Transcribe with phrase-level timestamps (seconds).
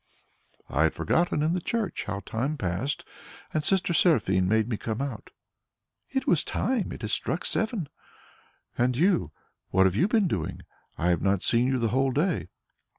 [0.67, 3.05] "I had forgotten in the church how time passed,
[3.53, 5.29] and Sister Seraphine made me come out."
[6.09, 7.87] "It was time; it has struck seven."
[8.75, 9.29] "And you
[9.69, 10.61] what have you been doing?
[10.97, 12.49] I have not seen you the whole day."